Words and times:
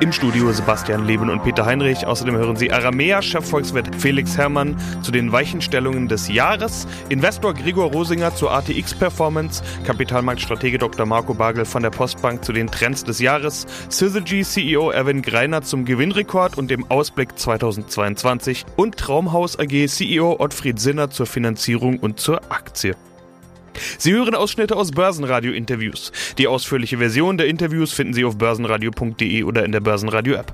Im 0.00 0.12
Studio 0.12 0.52
Sebastian 0.52 1.06
Leben 1.06 1.30
und 1.30 1.42
Peter 1.42 1.66
Heinrich. 1.66 2.06
Außerdem 2.06 2.36
hören 2.36 2.56
Sie 2.56 2.72
Aramea, 2.72 3.22
Chefvolkswirt 3.22 3.94
Felix 3.96 4.36
Herrmann 4.36 4.76
zu 5.02 5.12
den 5.12 5.32
Weichenstellungen 5.32 6.08
des 6.08 6.28
Jahres, 6.28 6.86
Investor 7.08 7.54
Gregor 7.54 7.92
Rosinger 7.92 8.34
zur 8.34 8.52
ATX 8.52 8.94
Performance, 8.94 9.62
Kapitalmarktstratege 9.86 10.78
Dr. 10.78 11.06
Marco 11.06 11.34
Bagel 11.34 11.64
von 11.64 11.82
der 11.82 11.90
Postbank 11.90 12.44
zu 12.44 12.52
den 12.52 12.68
Trends 12.68 13.04
des 13.04 13.18
Jahres, 13.20 13.66
Syzygy 13.88 14.42
CEO 14.42 14.90
Erwin 14.90 15.22
Greiner 15.22 15.62
zum 15.62 15.84
Gewinnrekord 15.84 16.58
und 16.58 16.70
dem 16.70 16.90
Ausblick 16.90 17.38
2022 17.38 18.64
und 18.76 18.96
Traumhaus 18.96 19.58
AG 19.58 19.86
CEO 19.88 20.36
Ottfried 20.38 20.78
Sinner 20.78 21.10
zur 21.10 21.26
Finanzierung 21.26 21.98
und 21.98 22.20
zur 22.20 22.40
Aktie. 22.50 22.94
Sie 23.98 24.12
hören 24.12 24.34
Ausschnitte 24.34 24.76
aus 24.76 24.90
Börsenradio-Interviews. 24.90 26.12
Die 26.38 26.46
ausführliche 26.46 26.98
Version 26.98 27.38
der 27.38 27.46
Interviews 27.46 27.92
finden 27.92 28.14
Sie 28.14 28.24
auf 28.24 28.38
börsenradio.de 28.38 29.42
oder 29.44 29.64
in 29.64 29.72
der 29.72 29.80
Börsenradio-App. 29.80 30.52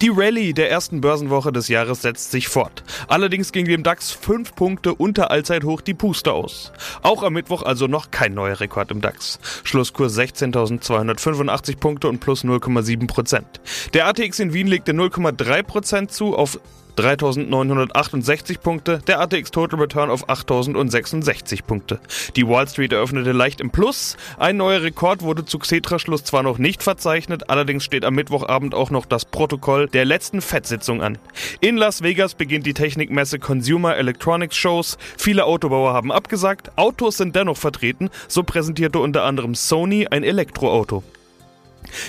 Die 0.00 0.10
Rallye 0.10 0.52
der 0.52 0.70
ersten 0.70 1.00
Börsenwoche 1.00 1.52
des 1.52 1.68
Jahres 1.68 2.02
setzt 2.02 2.30
sich 2.30 2.48
fort. 2.48 2.84
Allerdings 3.08 3.52
ging 3.52 3.66
dem 3.66 3.82
DAX 3.82 4.12
fünf 4.12 4.54
Punkte 4.54 4.94
unter 4.94 5.30
Allzeithoch 5.30 5.80
die 5.80 5.94
Puste 5.94 6.32
aus. 6.32 6.72
Auch 7.02 7.22
am 7.22 7.32
Mittwoch 7.32 7.62
also 7.62 7.86
noch 7.86 8.10
kein 8.10 8.34
neuer 8.34 8.60
Rekord 8.60 8.90
im 8.90 9.00
DAX. 9.00 9.38
Schlusskurs 9.64 10.16
16.285 10.18 11.78
Punkte 11.78 12.08
und 12.08 12.20
plus 12.20 12.44
0,7 12.44 13.06
Prozent. 13.06 13.60
Der 13.94 14.06
ATX 14.06 14.38
in 14.38 14.52
Wien 14.52 14.66
legte 14.66 14.92
0,3 14.92 15.62
Prozent 15.62 16.12
zu 16.12 16.36
auf 16.36 16.60
3.968 16.96 18.58
Punkte, 18.60 19.00
der 19.06 19.20
ATX 19.20 19.50
Total 19.50 19.78
Return 19.78 20.10
auf 20.10 20.28
8.066 20.28 21.62
Punkte. 21.64 22.00
Die 22.36 22.48
Wall 22.48 22.66
Street 22.68 22.92
eröffnete 22.92 23.32
leicht 23.32 23.60
im 23.60 23.70
Plus. 23.70 24.16
Ein 24.38 24.56
neuer 24.56 24.82
Rekord 24.82 25.22
wurde 25.22 25.44
zu 25.44 25.58
Xetra-Schluss 25.58 26.24
zwar 26.24 26.42
noch 26.42 26.58
nicht 26.58 26.82
verzeichnet, 26.82 27.50
allerdings 27.50 27.84
steht 27.84 28.04
am 28.04 28.14
Mittwochabend 28.14 28.74
auch 28.74 28.90
noch 28.90 29.06
das 29.06 29.24
Protokoll 29.24 29.88
der 29.88 30.04
letzten 30.04 30.40
FED-Sitzung 30.40 31.02
an. 31.02 31.18
In 31.60 31.76
Las 31.76 32.02
Vegas 32.02 32.34
beginnt 32.34 32.66
die 32.66 32.74
Technikmesse 32.74 33.38
Consumer 33.38 33.96
Electronics 33.96 34.56
Shows. 34.56 34.96
Viele 35.18 35.44
Autobauer 35.44 35.92
haben 35.92 36.10
abgesagt, 36.10 36.70
Autos 36.76 37.18
sind 37.18 37.36
dennoch 37.36 37.58
vertreten, 37.58 38.10
so 38.28 38.42
präsentierte 38.42 38.98
unter 38.98 39.24
anderem 39.24 39.54
Sony 39.54 40.06
ein 40.10 40.24
Elektroauto. 40.24 41.02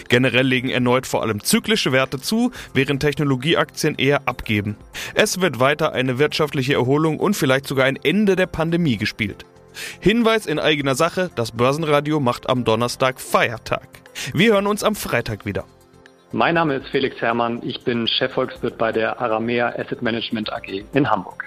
Generell 0.10 0.46
legen 0.46 0.70
erneut 0.70 1.08
vor 1.08 1.22
allem 1.22 1.44
zyklische 1.44 1.92
Werte 1.92 2.20
zu, 2.20 2.52
während 2.74 3.02
Technologieaktien 3.02 3.96
eher 3.96 4.28
abgeben. 4.28 4.76
Es 5.14 5.42
wird 5.42 5.60
weiter 5.60 5.94
eine 5.94 6.20
wirtschaftliche 6.20 6.74
Erholung 6.74 7.20
und 7.20 7.36
vielleicht 7.36 7.68
sogar 7.68 7.86
ein 7.86 7.98
Ende 8.02 8.36
der 8.36 8.48
Pandemie 8.48 8.98
gespielt. 8.98 9.46
Hinweis 10.00 10.46
in 10.46 10.60
eigener 10.60 10.96
Sache, 10.96 11.30
das 11.36 11.52
Börsenradio 11.52 12.20
macht 12.20 12.50
am 12.50 12.64
Donnerstag 12.64 13.20
Feiertag. 13.22 13.88
Wir 14.34 14.54
hören 14.54 14.68
uns 14.68 14.84
am 14.84 14.96
Freitag 14.96 15.46
wieder. 15.46 15.66
Mein 16.32 16.56
Name 16.56 16.76
ist 16.76 16.88
Felix 16.88 17.22
Herrmann, 17.22 17.62
ich 17.64 17.84
bin 17.84 18.08
Chefvolkswirt 18.08 18.78
bei 18.78 18.92
der 18.92 19.22
Aramea 19.22 19.70
Asset 19.78 20.02
Management 20.02 20.52
AG 20.52 20.84
in 20.94 21.10
Hamburg. 21.10 21.46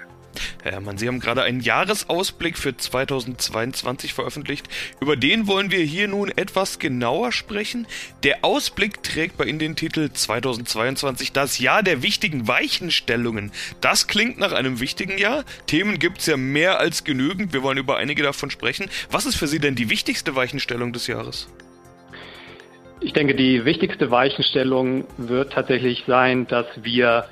Herr 0.63 0.73
Herrmann, 0.73 0.97
Sie 0.97 1.07
haben 1.07 1.19
gerade 1.19 1.43
einen 1.43 1.59
Jahresausblick 1.59 2.57
für 2.57 2.75
2022 2.75 4.13
veröffentlicht. 4.13 4.67
Über 4.99 5.15
den 5.15 5.47
wollen 5.47 5.71
wir 5.71 5.79
hier 5.79 6.07
nun 6.07 6.29
etwas 6.35 6.79
genauer 6.79 7.31
sprechen. 7.31 7.87
Der 8.23 8.43
Ausblick 8.43 9.03
trägt 9.03 9.37
bei 9.37 9.45
Ihnen 9.45 9.59
den 9.59 9.75
Titel 9.75 10.11
2022 10.11 11.31
das 11.31 11.59
Jahr 11.59 11.83
der 11.83 12.03
wichtigen 12.03 12.47
Weichenstellungen. 12.47 13.51
Das 13.81 14.07
klingt 14.07 14.37
nach 14.37 14.51
einem 14.51 14.79
wichtigen 14.79 15.17
Jahr. 15.17 15.43
Themen 15.67 15.99
gibt 15.99 16.19
es 16.19 16.27
ja 16.27 16.37
mehr 16.37 16.79
als 16.79 17.03
genügend. 17.03 17.53
Wir 17.53 17.63
wollen 17.63 17.77
über 17.77 17.97
einige 17.97 18.23
davon 18.23 18.51
sprechen. 18.51 18.87
Was 19.09 19.25
ist 19.25 19.35
für 19.35 19.47
Sie 19.47 19.59
denn 19.59 19.75
die 19.75 19.89
wichtigste 19.89 20.35
Weichenstellung 20.35 20.93
des 20.93 21.07
Jahres? 21.07 21.47
Ich 23.03 23.13
denke, 23.13 23.33
die 23.33 23.65
wichtigste 23.65 24.11
Weichenstellung 24.11 25.05
wird 25.17 25.53
tatsächlich 25.53 26.03
sein, 26.05 26.45
dass 26.45 26.67
wir 26.83 27.25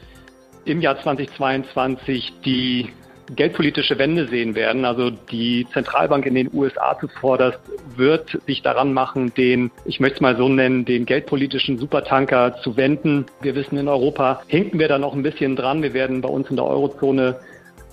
im 0.65 0.81
Jahr 0.81 1.01
2022 1.01 2.33
die 2.45 2.89
geldpolitische 3.35 3.97
Wende 3.97 4.27
sehen 4.27 4.55
werden. 4.55 4.85
Also 4.85 5.11
die 5.11 5.67
Zentralbank 5.71 6.25
in 6.25 6.35
den 6.35 6.49
USA 6.53 6.97
zuvorderst 6.99 7.59
wird 7.95 8.39
sich 8.45 8.61
daran 8.61 8.93
machen, 8.93 9.33
den, 9.35 9.71
ich 9.85 9.99
möchte 9.99 10.15
es 10.15 10.21
mal 10.21 10.35
so 10.35 10.49
nennen, 10.49 10.85
den 10.85 11.05
geldpolitischen 11.05 11.77
Supertanker 11.77 12.55
zu 12.63 12.77
wenden. 12.77 13.25
Wir 13.41 13.55
wissen, 13.55 13.77
in 13.77 13.87
Europa 13.87 14.41
hinken 14.47 14.79
wir 14.79 14.87
da 14.87 14.97
noch 14.97 15.13
ein 15.13 15.23
bisschen 15.23 15.55
dran. 15.55 15.83
Wir 15.83 15.93
werden 15.93 16.21
bei 16.21 16.29
uns 16.29 16.49
in 16.49 16.55
der 16.55 16.65
Eurozone 16.65 17.39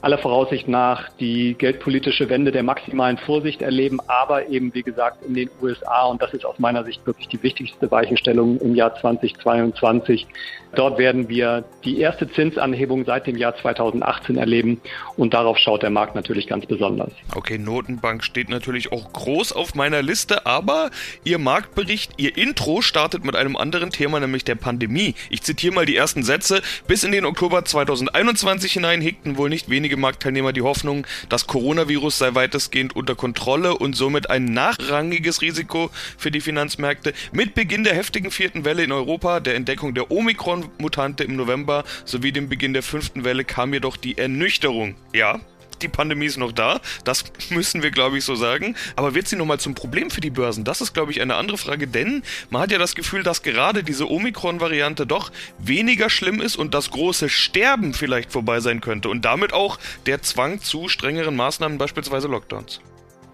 aller 0.07 0.19
Voraussicht 0.19 0.69
nach 0.69 1.09
die 1.19 1.55
geldpolitische 1.55 2.29
Wende 2.29 2.53
der 2.53 2.63
maximalen 2.63 3.19
Vorsicht 3.19 3.61
erleben, 3.61 3.99
aber 4.07 4.49
eben, 4.49 4.73
wie 4.73 4.85
gesagt, 4.85 5.25
in 5.27 5.35
den 5.35 5.51
USA. 5.61 6.05
Und 6.05 6.23
das 6.23 6.33
ist 6.33 6.45
aus 6.45 6.61
meiner 6.61 6.85
Sicht 6.85 7.05
wirklich 7.05 7.27
die 7.27 7.43
wichtigste 7.43 7.91
Weichenstellung 7.91 8.57
im 8.61 8.77
Jahr 8.77 8.95
2022. 8.95 10.29
Dort 10.77 10.99
werden 10.99 11.29
wir 11.29 11.65
die 11.85 12.01
erste 12.01 12.31
Zinsanhebung 12.31 13.05
seit 13.05 13.27
dem 13.27 13.37
Jahr 13.37 13.57
2018 13.57 14.37
erleben. 14.37 14.81
Und 15.17 15.33
darauf 15.33 15.59
schaut 15.59 15.83
der 15.83 15.91
Markt 15.91 16.15
natürlich 16.15 16.47
ganz 16.47 16.67
besonders. 16.67 17.11
Okay, 17.35 17.59
Notenbank 17.59 18.23
steht 18.23 18.49
natürlich 18.49 18.93
auch 18.93 19.13
groß 19.13 19.53
auf 19.53 19.75
meiner 19.75 20.03
Liste, 20.03 20.47
aber 20.47 20.91
Ihr 21.25 21.39
Marktbericht, 21.39 22.13
Ihr 22.19 22.37
Intro 22.37 22.83
startet 22.83 23.25
mit 23.25 23.35
einem 23.35 23.57
anderen 23.57 23.91
Thema, 23.91 24.21
nämlich 24.21 24.45
der 24.45 24.55
Pandemie. 24.55 25.15
Ich 25.31 25.43
zitiere 25.43 25.75
mal 25.75 25.87
die 25.87 25.97
ersten 25.97 26.23
Sätze. 26.23 26.61
Bis 26.87 27.05
in 27.05 27.13
den 27.13 27.25
Oktober 27.25 27.65
2021 27.65 28.73
hinein 28.73 29.01
hegten 29.01 29.39
wohl 29.39 29.49
nicht 29.49 29.71
wenige 29.71 29.96
Marktteilnehmer 29.97 30.53
die 30.53 30.63
Hoffnung, 30.63 31.07
das 31.29 31.47
Coronavirus 31.47 32.19
sei 32.19 32.35
weitestgehend 32.35 32.95
unter 32.95 33.15
Kontrolle 33.15 33.77
und 33.77 33.97
somit 33.97 34.31
ein 34.31 34.45
nachrangiges 34.45 35.43
Risiko 35.43 35.91
für 36.17 36.31
die 36.31 36.41
Finanzmärkte. 36.41 37.13
Mit 37.33 37.55
Beginn 37.55 37.85
der 37.85 37.95
heftigen 37.95 38.31
vierten 38.31 38.65
Welle 38.65 38.85
in 38.85 38.93
Europa, 38.93 39.41
der 39.41 39.55
Entdeckung 39.55 39.95
der 39.95 40.11
Omikron-Mutante 40.11 41.25
im 41.25 41.37
November 41.37 41.85
sowie 42.05 42.33
dem 42.33 42.49
Beginn 42.49 42.73
der 42.73 42.83
fünften 42.83 43.25
Welle 43.25 43.45
kam 43.45 43.73
jedoch 43.73 43.97
die 43.97 44.19
Ernüchterung. 44.19 44.97
Ja, 45.13 45.41
die 45.83 45.89
Pandemie 45.89 46.27
ist 46.27 46.37
noch 46.37 46.53
da. 46.53 46.81
Das 47.05 47.25
müssen 47.51 47.83
wir, 47.83 47.91
glaube 47.91 48.19
ich, 48.19 48.25
so 48.25 48.35
sagen. 48.35 48.77
Aber 48.97 49.15
wird 49.15 49.29
sie 49.29 49.37
nochmal 49.37 49.61
zum 49.61 49.75
Problem 49.75 50.11
für 50.11 50.21
die 50.21 50.31
Börsen? 50.31 50.65
Das 50.65 50.81
ist, 50.81 50.95
glaube 50.95 51.13
ich, 51.13 51.21
eine 51.21 51.37
andere 51.37 51.59
Frage, 51.59 51.87
denn 51.87 52.23
man 52.51 52.63
hat 52.63 52.73
ja 52.73 52.79
das 52.79 52.95
Gefühl, 52.95 53.23
dass 53.23 53.43
gerade 53.43 53.83
diese 53.83 54.11
Omikron-Variante 54.11 55.07
doch 55.07 55.31
weniger 55.59 56.11
schlimm 56.11 56.41
ist 56.41 56.57
und 56.57 56.75
das 56.75 56.91
große 56.91 57.29
Sterben 57.29 57.95
vielleicht 57.95 58.33
vorbei 58.33 58.61
sein 58.61 58.81
könnte 58.81 59.09
und 59.09 59.25
damit 59.25 59.53
auch 59.53 59.79
der 60.07 60.23
Zwang 60.23 60.61
zu 60.61 60.89
strengeren 60.89 61.37
Maßnahmen, 61.37 61.79
beispielsweise 61.79 62.29
Lockdowns. 62.29 62.81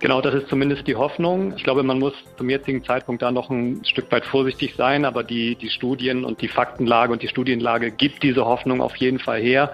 Genau, 0.03 0.21
das 0.21 0.35
ist 0.35 0.49
zumindest 0.49 0.89
die 0.89 0.97
Hoffnung. 0.97 1.55
Ich 1.57 1.63
glaube, 1.63 1.85
man 1.85 2.01
muss 2.01 2.13
zum 2.37 2.51
jetzigen 2.51 2.83
Zeitpunkt 2.83 3.23
da 3.23 3.31
noch 3.31 3.51
ein 3.51 3.85
Stück 3.85 4.11
weit 4.11 4.25
vorsichtig 4.25 4.75
sein, 4.77 5.05
aber 5.05 5.23
die, 5.23 5.55
die 5.55 5.71
Studien 5.71 6.25
und 6.25 6.43
die 6.43 6.49
Faktenlage 6.49 7.13
und 7.13 7.23
die 7.23 7.29
Studienlage 7.29 7.93
gibt 7.93 8.25
diese 8.25 8.45
Hoffnung 8.45 8.81
auf 8.81 8.97
jeden 8.97 9.21
Fall 9.21 9.41
her. 9.41 9.73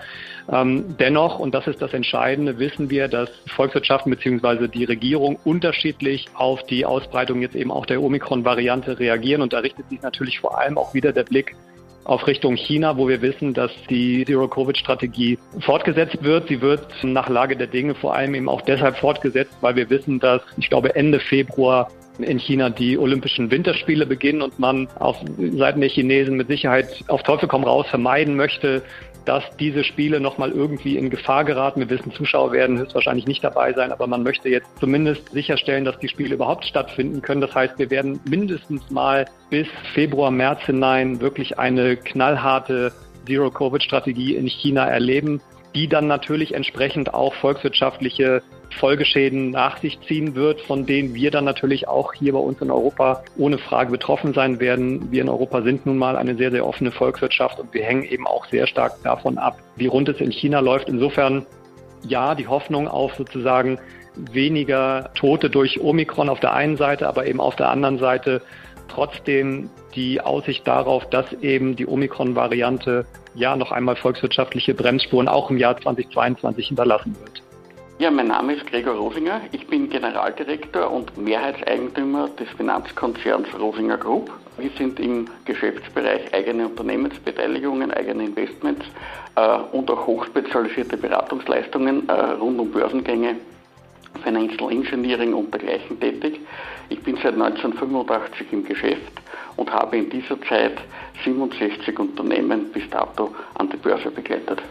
Ähm, 0.53 0.97
dennoch, 0.99 1.39
und 1.39 1.55
das 1.55 1.67
ist 1.67 1.81
das 1.81 1.95
Entscheidende, 1.95 2.59
wissen 2.59 2.91
wir, 2.91 3.09
dass 3.09 3.31
Volkswirtschaften 3.47 4.15
bzw. 4.15 4.69
die 4.69 4.85
Regierung 4.85 5.39
unterschiedlich 5.45 6.27
auf 6.35 6.63
die 6.67 6.85
Ausbreitung 6.85 7.41
jetzt 7.41 7.57
eben 7.57 7.71
auch 7.71 7.87
der 7.87 8.03
Omikron-Variante 8.03 8.99
reagieren. 8.99 9.41
Und 9.41 9.55
da 9.55 9.61
richtet 9.61 9.89
sich 9.89 10.03
natürlich 10.03 10.41
vor 10.41 10.59
allem 10.59 10.77
auch 10.77 10.93
wieder 10.93 11.15
der 11.15 11.25
Blick 11.25 11.57
auf 12.05 12.27
Richtung 12.27 12.57
China, 12.57 12.97
wo 12.97 13.09
wir 13.09 13.21
wissen, 13.23 13.55
dass 13.55 13.71
die 13.91 14.25
Zero-Covid-Strategie 14.25 15.39
fortgesetzt 15.61 16.23
wird. 16.23 16.49
Sie 16.49 16.61
wird 16.61 16.87
nach 17.03 17.29
Lage 17.29 17.57
der 17.57 17.67
Dinge 17.67 17.95
vor 17.95 18.15
allem 18.15 18.35
eben 18.35 18.49
auch 18.49 18.63
deshalb 18.63 18.97
fortgesetzt, 18.97 19.55
weil 19.61 19.77
wir 19.77 19.91
wissen, 19.91 20.19
dass 20.19 20.43
ich 20.57 20.71
glaube 20.71 20.95
Ende 20.95 21.21
Februar 21.21 21.91
in 22.19 22.39
China 22.39 22.71
die 22.71 22.99
Olympischen 22.99 23.51
Winterspiele 23.51 24.07
beginnen 24.07 24.43
und 24.43 24.59
man 24.59 24.89
auf 24.99 25.17
Seiten 25.57 25.81
der 25.81 25.89
Chinesen 25.89 26.37
mit 26.37 26.49
Sicherheit 26.49 27.05
auf 27.09 27.23
Teufel 27.23 27.49
komm 27.49 27.65
raus 27.65 27.87
vermeiden 27.89 28.37
möchte, 28.37 28.83
dass 29.29 29.45
diese 29.59 29.85
Spiele 29.85 30.21
nochmal 30.21 30.53
irgendwie 30.53 30.97
in 30.97 31.11
Gefahr 31.11 31.45
geraten. 31.45 31.81
Wir 31.81 31.91
wissen, 31.91 32.13
Zuschauer 32.13 32.51
werden 32.51 32.79
höchstwahrscheinlich 32.79 33.27
nicht 33.27 33.45
dabei 33.45 33.75
sein, 33.75 33.93
aber 33.93 34.07
man 34.07 34.23
möchte 34.23 34.49
jetzt 34.49 34.69
zumindest 34.81 35.29
sicherstellen, 35.29 35.85
dass 35.85 35.99
die 35.99 36.09
Spiele 36.09 36.35
überhaupt 36.35 36.65
stattfinden 36.65 37.21
können. 37.21 37.43
Das 37.43 37.55
heißt, 37.55 37.79
wir 37.79 37.91
werden 37.91 38.21
mindestens 38.27 38.91
mal 38.91 39.27
bis 39.51 39.69
Februar, 39.93 40.31
März 40.31 40.63
hinein 40.63 41.21
wirklich 41.21 41.59
eine 41.59 41.99
knallharte 41.99 42.91
Zero-Covid-Strategie 43.27 44.35
in 44.35 44.47
China 44.47 44.87
erleben, 44.87 45.43
die 45.75 45.89
dann 45.89 46.07
natürlich 46.07 46.55
entsprechend 46.55 47.13
auch 47.13 47.35
volkswirtschaftliche 47.35 48.43
Folgeschäden 48.75 49.51
nach 49.51 49.79
sich 49.79 49.99
ziehen 50.07 50.35
wird, 50.35 50.61
von 50.61 50.87
denen 50.87 51.15
wir 51.15 51.31
dann 51.31 51.45
natürlich 51.45 51.89
auch 51.89 52.13
hier 52.13 52.33
bei 52.33 52.39
uns 52.39 52.61
in 52.61 52.71
Europa 52.71 53.23
ohne 53.37 53.59
Frage 53.59 53.91
betroffen 53.91 54.35
sein 54.35 54.61
werden. 54.61 55.11
Wir 55.11 55.23
in 55.23 55.29
Europa 55.29 55.63
sind 55.63 55.87
nun 55.87 55.99
mal 55.99 56.17
eine 56.17 56.37
sehr, 56.37 56.51
sehr 56.51 56.67
offene 56.67 56.91
Volkswirtschaft 56.91 57.59
und 57.59 57.73
wir 57.75 57.85
hängen 57.85 58.05
eben 58.05 58.27
auch 58.27 58.47
sehr 58.47 58.67
stark 58.67 59.03
davon 59.03 59.39
ab, 59.39 59.59
wie 59.77 59.87
rund 59.87 60.09
es 60.09 60.21
in 60.21 60.31
China 60.31 60.61
läuft. 60.61 60.89
Insofern 60.89 61.47
ja, 62.07 62.35
die 62.35 62.47
Hoffnung 62.47 62.87
auf 62.89 63.15
sozusagen 63.17 63.79
weniger 64.15 65.11
Tote 65.15 65.51
durch 65.51 65.81
Omikron 65.81 66.29
auf 66.29 66.41
der 66.41 66.53
einen 66.53 66.77
Seite, 66.77 67.09
aber 67.09 67.27
eben 67.27 67.41
auf 67.41 67.57
der 67.57 67.71
anderen 67.71 67.99
Seite 67.99 68.43
trotzdem 68.89 69.71
die 69.95 70.21
Aussicht 70.21 70.67
darauf, 70.67 71.09
dass 71.11 71.33
eben 71.35 71.77
die 71.77 71.87
Omikron-Variante 71.87 73.07
ja 73.35 73.57
noch 73.57 73.73
einmal 73.73 73.97
volkswirtschaftliche 73.97 74.75
Bremsspuren 74.75 75.29
auch 75.29 75.51
im 75.51 75.59
Jahr 75.59 75.81
2022 75.81 76.69
hinterlassen 76.69 77.17
wird. 77.21 77.43
Ja, 78.01 78.13
mein 78.13 78.29
Name 78.29 78.55
ist 78.55 78.65
Gregor 78.65 78.95
Rosinger. 78.95 79.41
Ich 79.51 79.67
bin 79.67 79.91
Generaldirektor 79.91 80.89
und 80.89 81.19
Mehrheitseigentümer 81.19 82.29
des 82.29 82.49
Finanzkonzerns 82.51 83.49
Rosinger 83.59 83.97
Group. 83.97 84.31
Wir 84.57 84.71
sind 84.79 85.01
im 85.01 85.27
Geschäftsbereich 85.45 86.33
eigene 86.33 86.69
Unternehmensbeteiligungen, 86.69 87.91
eigene 87.91 88.27
Investments 88.27 88.87
äh, 89.35 89.59
und 89.73 89.91
auch 89.91 90.07
hochspezialisierte 90.07 90.97
Beratungsleistungen 90.97 92.09
äh, 92.09 92.13
rund 92.13 92.61
um 92.61 92.71
Börsengänge, 92.71 93.35
Financial 94.23 94.71
Engineering 94.71 95.35
und 95.35 95.53
dergleichen 95.53 95.99
tätig. 95.99 96.39
Ich 96.91 97.03
bin 97.03 97.17
seit 97.17 97.35
1985 97.35 98.47
im 98.53 98.65
Geschäft 98.65 99.13
und 99.57 99.73
habe 99.73 99.97
in 99.97 100.09
dieser 100.09 100.41
Zeit 100.43 100.79
67 101.25 101.99
Unternehmen 101.99 102.71
bis 102.73 102.89
dato 102.91 103.35
an 103.55 103.69
die 103.69 103.77
Börse 103.77 104.13
begleitet. 104.13 104.63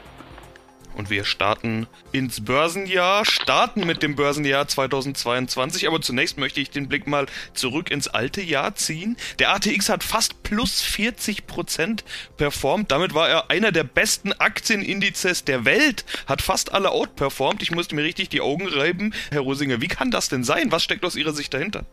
Und 0.97 1.11
wir 1.11 1.25
starten 1.25 1.85
ins 2.11 2.43
Börsenjahr, 2.43 3.23
starten 3.23 3.85
mit 3.85 4.01
dem 4.01 4.15
Börsenjahr 4.15 4.67
2022. 4.67 5.87
Aber 5.87 6.01
zunächst 6.01 6.39
möchte 6.39 6.59
ich 6.59 6.71
den 6.71 6.87
Blick 6.87 7.05
mal 7.05 7.27
zurück 7.53 7.91
ins 7.91 8.07
alte 8.07 8.41
Jahr 8.41 8.73
ziehen. 8.73 9.15
Der 9.37 9.53
ATX 9.53 9.89
hat 9.89 10.03
fast 10.03 10.41
plus 10.41 10.81
40 10.81 11.45
Prozent 11.45 12.03
performt. 12.37 12.91
Damit 12.91 13.13
war 13.13 13.29
er 13.29 13.51
einer 13.51 13.71
der 13.71 13.83
besten 13.83 14.33
Aktienindizes 14.33 15.43
der 15.43 15.65
Welt. 15.65 16.03
Hat 16.25 16.41
fast 16.41 16.71
alle 16.71 16.89
outperformt. 16.89 17.61
Ich 17.61 17.69
musste 17.69 17.93
mir 17.93 18.03
richtig 18.03 18.29
die 18.29 18.41
Augen 18.41 18.67
reiben. 18.67 19.13
Herr 19.29 19.41
Rosinger, 19.41 19.81
wie 19.81 19.87
kann 19.87 20.09
das 20.09 20.29
denn 20.29 20.43
sein? 20.43 20.71
Was 20.71 20.83
steckt 20.83 21.05
aus 21.05 21.15
Ihrer 21.15 21.33
Sicht 21.33 21.53
dahinter? 21.53 21.85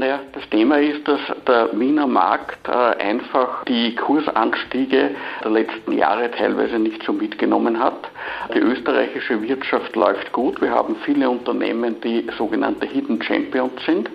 Naja, 0.00 0.20
das 0.32 0.48
Thema 0.50 0.78
ist, 0.78 1.08
dass 1.08 1.18
der 1.44 1.70
Wiener 1.72 2.06
Markt 2.06 2.68
äh, 2.68 2.70
einfach 2.70 3.64
die 3.64 3.96
Kursanstiege 3.96 5.10
der 5.42 5.50
letzten 5.50 5.90
Jahre 5.90 6.30
teilweise 6.30 6.78
nicht 6.78 7.02
so 7.02 7.12
mitgenommen 7.12 7.80
hat. 7.80 8.08
Die 8.54 8.60
österreichische 8.60 9.42
Wirtschaft 9.42 9.96
läuft 9.96 10.30
gut. 10.30 10.60
Wir 10.60 10.70
haben 10.70 10.94
viele 11.04 11.28
Unternehmen, 11.28 12.00
die 12.00 12.24
sogenannte 12.38 12.86
Hidden 12.86 13.20
Champions 13.22 13.72
sind, 13.86 14.08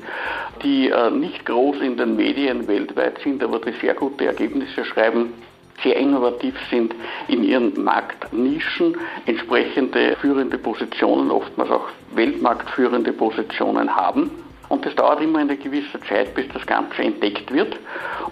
die 0.64 0.90
äh, 0.90 1.12
nicht 1.12 1.46
groß 1.46 1.82
in 1.82 1.98
den 1.98 2.16
Medien 2.16 2.66
weltweit 2.66 3.20
sind, 3.20 3.44
aber 3.44 3.60
die 3.60 3.74
sehr 3.82 3.94
gute 3.94 4.28
Ergebnisse 4.28 4.86
schreiben 4.86 5.34
sehr 5.82 5.98
innovativ 5.98 6.56
sind 6.70 6.96
in 7.28 7.44
ihren 7.44 7.84
Marktnischen, 7.84 8.96
entsprechende 9.26 10.16
führende 10.22 10.58
Positionen, 10.58 11.30
oftmals 11.30 11.72
auch 11.72 11.90
weltmarktführende 12.14 13.12
Positionen 13.12 13.94
haben. 13.94 14.43
Und 14.74 14.84
das 14.88 14.96
dauert 14.96 15.22
immer 15.22 15.38
eine 15.38 15.56
gewisse 15.56 16.02
Zeit, 16.10 16.34
bis 16.34 16.48
das 16.52 16.66
Ganze 16.66 17.04
entdeckt 17.04 17.54
wird. 17.54 17.78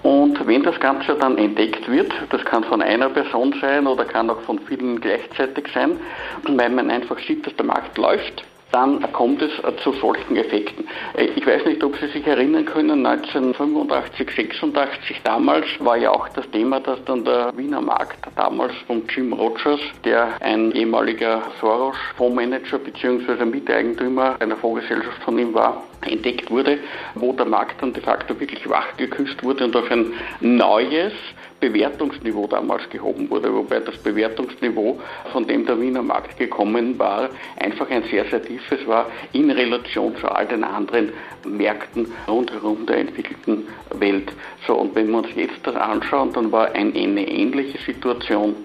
Und 0.01 0.47
wenn 0.47 0.63
das 0.63 0.79
Ganze 0.79 1.13
dann 1.13 1.37
entdeckt 1.37 1.87
wird, 1.87 2.11
das 2.31 2.43
kann 2.45 2.63
von 2.63 2.81
einer 2.81 3.09
Person 3.09 3.53
sein 3.61 3.85
oder 3.85 4.05
kann 4.05 4.27
auch 4.27 4.41
von 4.41 4.57
vielen 4.57 4.99
gleichzeitig 4.99 5.67
sein, 5.71 5.99
weil 6.41 6.71
man 6.71 6.89
einfach 6.89 7.19
sieht, 7.19 7.45
dass 7.45 7.55
der 7.57 7.65
Markt 7.67 7.95
läuft, 7.95 8.43
dann 8.71 9.11
kommt 9.13 9.41
es 9.41 9.51
zu 9.83 9.91
solchen 9.93 10.35
Effekten. 10.35 10.87
Äh, 11.15 11.25
ich 11.35 11.45
weiß 11.45 11.65
nicht, 11.65 11.83
ob 11.83 11.97
Sie 11.97 12.07
sich 12.07 12.25
erinnern 12.25 12.65
können, 12.65 13.05
1985, 13.05 14.29
86 14.31 15.21
damals 15.23 15.65
war 15.79 15.97
ja 15.97 16.11
auch 16.11 16.27
das 16.29 16.49
Thema, 16.51 16.79
dass 16.79 17.03
dann 17.05 17.23
der 17.23 17.55
Wiener 17.55 17.81
Markt 17.81 18.19
damals 18.35 18.73
von 18.87 19.03
Jim 19.07 19.33
Rogers, 19.33 19.79
der 20.03 20.29
ein 20.39 20.71
ehemaliger 20.71 21.43
Soros-Fondsmanager 21.59 22.79
bzw. 22.79 23.45
Miteigentümer 23.45 24.35
einer 24.39 24.55
Fondsgesellschaft 24.55 25.23
von 25.23 25.37
ihm 25.37 25.53
war, 25.53 25.83
entdeckt 26.05 26.49
wurde, 26.49 26.79
wo 27.15 27.33
der 27.33 27.45
Markt 27.45 27.81
dann 27.81 27.93
de 27.93 28.01
facto 28.01 28.39
wirklich 28.39 28.67
wach 28.69 28.97
geküsst 28.97 29.43
wurde 29.43 29.65
und 29.65 29.75
auf 29.75 29.89
ein 29.91 30.13
neues, 30.39 31.13
Bewertungsniveau 31.61 32.47
damals 32.47 32.89
gehoben 32.89 33.29
wurde, 33.29 33.53
wobei 33.53 33.79
das 33.79 33.97
Bewertungsniveau, 33.99 34.99
von 35.31 35.47
dem 35.47 35.65
der 35.65 35.79
Wiener 35.79 36.01
Markt 36.01 36.37
gekommen 36.37 36.99
war, 36.99 37.29
einfach 37.57 37.89
ein 37.89 38.03
sehr, 38.11 38.25
sehr 38.25 38.43
tiefes 38.43 38.85
war 38.87 39.05
in 39.31 39.49
Relation 39.49 40.15
zu 40.17 40.27
all 40.27 40.47
den 40.47 40.63
anderen 40.63 41.13
Märkten 41.45 42.11
rundherum 42.27 42.85
der 42.85 42.97
entwickelten 42.97 43.67
Welt. 43.91 44.33
So, 44.67 44.75
und 44.75 44.95
wenn 44.95 45.09
wir 45.09 45.19
uns 45.19 45.27
jetzt 45.35 45.59
das 45.63 45.75
anschauen, 45.75 46.33
dann 46.33 46.51
war 46.51 46.73
eine 46.73 47.27
ähnliche 47.29 47.77
Situation 47.77 48.55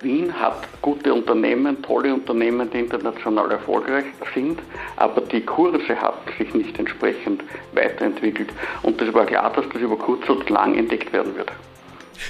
Wien 0.00 0.32
hat 0.38 0.68
gute 0.80 1.12
Unternehmen, 1.12 1.82
tolle 1.82 2.14
Unternehmen, 2.14 2.70
die 2.70 2.78
international 2.78 3.50
erfolgreich 3.50 4.04
sind, 4.32 4.60
aber 4.96 5.22
die 5.22 5.40
Kurse 5.40 6.00
hatten 6.00 6.30
sich 6.38 6.54
nicht 6.54 6.78
entsprechend 6.78 7.42
weiterentwickelt. 7.72 8.50
Und 8.82 9.00
es 9.02 9.12
war 9.12 9.26
klar, 9.26 9.52
dass 9.52 9.68
das 9.68 9.82
über 9.82 9.96
kurz 9.96 10.28
oder 10.30 10.48
lang 10.50 10.76
entdeckt 10.76 11.12
werden 11.12 11.36
wird. 11.36 11.50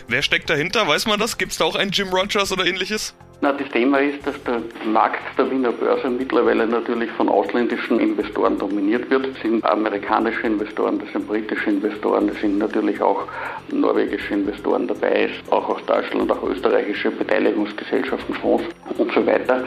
Wer 0.06 0.22
steckt 0.22 0.50
dahinter? 0.50 0.86
Weiß 0.86 1.06
man 1.06 1.18
das? 1.18 1.38
Gibt 1.38 1.52
es 1.52 1.58
da 1.58 1.64
auch 1.64 1.76
einen 1.76 1.90
Jim 1.90 2.08
Rogers 2.08 2.52
oder 2.52 2.66
ähnliches? 2.66 3.14
Na, 3.40 3.52
das 3.52 3.68
Thema 3.68 3.98
ist, 3.98 4.26
dass 4.26 4.34
der 4.42 4.60
Markt 4.84 5.20
der 5.38 5.48
Wiener 5.48 5.70
Börse 5.70 6.10
mittlerweile 6.10 6.66
natürlich 6.66 7.08
von 7.12 7.28
ausländischen 7.28 8.00
Investoren 8.00 8.58
dominiert 8.58 9.08
wird. 9.10 9.28
Das 9.28 9.40
sind 9.42 9.64
amerikanische 9.64 10.44
Investoren, 10.44 10.98
das 10.98 11.12
sind 11.12 11.28
britische 11.28 11.70
Investoren, 11.70 12.26
das 12.26 12.40
sind 12.40 12.58
natürlich 12.58 13.00
auch 13.00 13.28
norwegische 13.70 14.34
Investoren 14.34 14.88
dabei, 14.88 15.30
auch 15.50 15.68
aus 15.68 15.84
Deutschland, 15.86 16.32
auch 16.32 16.42
österreichische 16.42 17.12
Beteiligungsgesellschaften, 17.12 18.34
Fonds 18.34 18.64
und 18.96 19.12
so 19.12 19.26
weiter. 19.26 19.64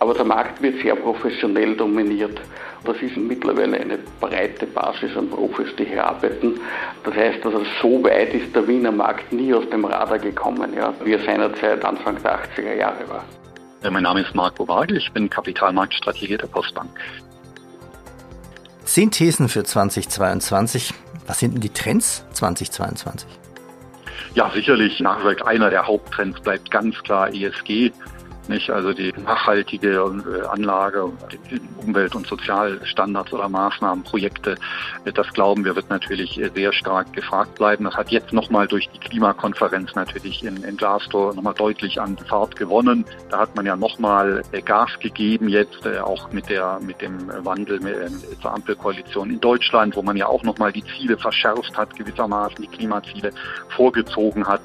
Aber 0.00 0.14
der 0.14 0.24
Markt 0.24 0.60
wird 0.62 0.80
sehr 0.82 0.96
professionell 0.96 1.76
dominiert. 1.76 2.40
Das 2.84 2.96
ist 3.00 3.16
mittlerweile 3.16 3.80
eine 3.80 3.98
breite 4.20 4.66
Basis 4.66 5.16
an 5.16 5.30
Profis, 5.30 5.74
die 5.78 5.84
hier 5.84 6.04
arbeiten. 6.04 6.60
Das 7.02 7.14
heißt, 7.14 7.44
also 7.44 7.62
so 7.80 8.02
weit 8.04 8.34
ist 8.34 8.54
der 8.54 8.66
Wiener 8.68 8.92
Markt 8.92 9.32
nie 9.32 9.54
aus 9.54 9.68
dem 9.70 9.84
Radar 9.84 10.18
gekommen, 10.18 10.74
ja, 10.74 10.92
wie 11.02 11.12
er 11.12 11.20
seinerzeit 11.20 11.84
Anfang 11.84 12.22
der 12.22 12.40
80er 12.40 12.74
Jahre 12.74 13.08
war. 13.08 13.24
Mein 13.90 14.02
Name 14.02 14.22
ist 14.22 14.34
Marco 14.34 14.66
Wagel, 14.66 14.96
ich 14.96 15.12
bin 15.12 15.28
Kapitalmarktstrategie 15.28 16.36
der 16.36 16.46
Postbank. 16.46 16.90
Zehn 18.84 19.10
Thesen 19.10 19.48
für 19.48 19.64
2022. 19.64 20.92
Was 21.26 21.38
sind 21.38 21.54
denn 21.54 21.60
die 21.60 21.70
Trends 21.70 22.24
2022? 22.32 23.28
Ja, 24.34 24.50
sicherlich 24.54 25.00
nachwirkt 25.00 25.46
einer 25.46 25.70
der 25.70 25.86
Haupttrends 25.86 26.40
bleibt 26.40 26.70
ganz 26.70 27.00
klar 27.02 27.32
ESG. 27.32 27.92
Nicht? 28.48 28.70
Also 28.70 28.92
die 28.92 29.12
nachhaltige 29.12 29.92
äh, 29.92 30.46
Anlage, 30.46 31.10
Umwelt- 31.78 32.14
und 32.14 32.26
Sozialstandards 32.26 33.32
oder 33.32 33.48
Maßnahmen, 33.48 34.04
Projekte, 34.04 34.56
äh, 35.04 35.12
das 35.12 35.32
glauben 35.32 35.64
wir, 35.64 35.74
wird 35.76 35.88
natürlich 35.88 36.38
äh, 36.38 36.50
sehr 36.54 36.72
stark 36.72 37.12
gefragt 37.12 37.54
bleiben. 37.54 37.84
Das 37.84 37.94
hat 37.94 38.10
jetzt 38.10 38.32
nochmal 38.32 38.66
durch 38.66 38.88
die 38.90 38.98
Klimakonferenz 38.98 39.94
natürlich 39.94 40.44
in, 40.44 40.62
in 40.62 40.76
Glasgow 40.76 41.34
nochmal 41.34 41.54
deutlich 41.54 42.00
an 42.00 42.18
Fahrt 42.18 42.56
gewonnen. 42.56 43.04
Da 43.30 43.38
hat 43.38 43.56
man 43.56 43.64
ja 43.64 43.76
nochmal 43.76 44.42
Gas 44.64 44.90
gegeben 45.00 45.48
jetzt, 45.48 45.86
auch 45.86 46.30
mit 46.32 46.48
der, 46.48 46.78
mit 46.80 47.00
dem 47.00 47.28
Wandel 47.44 47.80
zur 48.40 48.52
Ampelkoalition 48.52 49.30
in 49.30 49.40
Deutschland, 49.40 49.96
wo 49.96 50.02
man 50.02 50.16
ja 50.16 50.26
auch 50.26 50.42
nochmal 50.42 50.72
die 50.72 50.84
Ziele 50.84 51.16
verschärft 51.16 51.76
hat, 51.76 51.94
gewissermaßen 51.96 52.56
die 52.60 52.68
Klimaziele 52.68 53.30
vorgezogen 53.68 54.46
hat 54.46 54.62